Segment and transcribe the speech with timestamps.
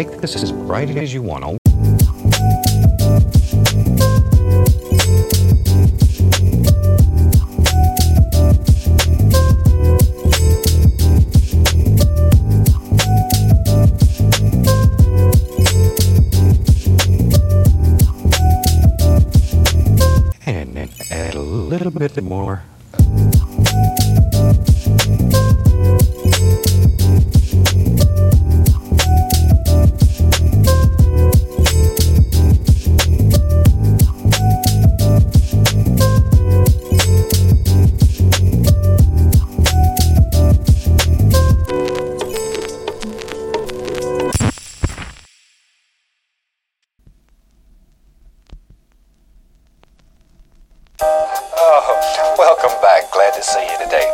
[0.00, 1.44] write it as bright as you want.
[20.46, 22.62] And then add a little bit more.
[52.38, 53.10] welcome back.
[53.10, 54.06] Glad to see you today.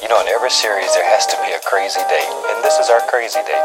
[0.00, 2.88] You know, in every series there has to be a crazy day, and this is
[2.88, 3.60] our crazy day.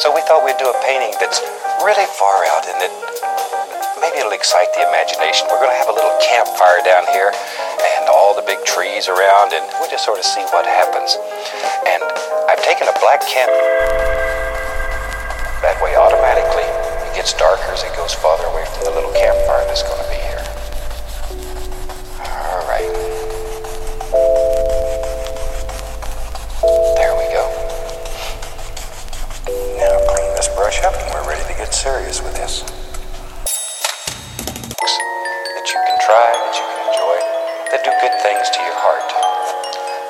[0.00, 1.44] So we thought we'd do a painting that's
[1.84, 2.92] really far out and that
[4.00, 5.44] maybe it'll excite the imagination.
[5.52, 9.52] We're going to have a little campfire down here and all the big trees around,
[9.52, 11.12] and we'll just sort of see what happens.
[11.84, 12.00] And
[12.48, 13.52] I've taken a black can.
[15.60, 16.68] That way, automatically,
[17.04, 20.08] it gets darker as it goes farther away from the little campfire that's going to
[20.08, 20.33] be here.
[32.22, 32.62] with this.
[35.56, 37.16] That you can try, that you can enjoy,
[37.72, 39.08] that do good things to your heart.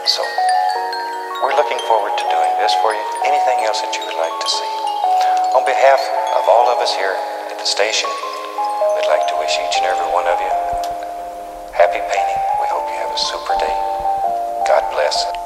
[0.08, 0.20] So,
[1.40, 3.04] we're looking forward to doing this for you.
[3.24, 4.72] Anything else that you would like to see?
[5.56, 6.02] On behalf
[6.36, 7.16] of all of us here
[7.48, 8.10] at the station,
[8.98, 10.52] we'd like to wish each and every one of you
[11.74, 12.40] happy painting.
[12.60, 13.76] We hope you have a super day.
[14.66, 15.43] God bless.